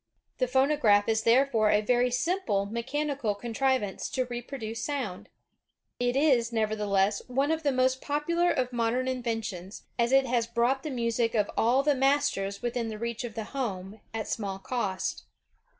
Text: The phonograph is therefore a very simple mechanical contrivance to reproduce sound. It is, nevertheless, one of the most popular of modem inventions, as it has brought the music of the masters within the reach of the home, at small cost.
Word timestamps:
The 0.39 0.47
phonograph 0.47 1.07
is 1.07 1.21
therefore 1.21 1.69
a 1.69 1.81
very 1.81 2.09
simple 2.09 2.65
mechanical 2.65 3.35
contrivance 3.35 4.09
to 4.09 4.25
reproduce 4.25 4.83
sound. 4.83 5.29
It 5.99 6.15
is, 6.15 6.51
nevertheless, 6.51 7.21
one 7.27 7.51
of 7.51 7.61
the 7.61 7.71
most 7.71 8.01
popular 8.01 8.49
of 8.49 8.73
modem 8.73 9.07
inventions, 9.07 9.83
as 9.99 10.11
it 10.11 10.25
has 10.25 10.47
brought 10.47 10.81
the 10.81 10.89
music 10.89 11.35
of 11.35 11.51
the 11.85 11.93
masters 11.95 12.63
within 12.63 12.87
the 12.89 12.97
reach 12.97 13.23
of 13.23 13.35
the 13.35 13.43
home, 13.53 13.99
at 14.11 14.27
small 14.27 14.57
cost. 14.57 15.25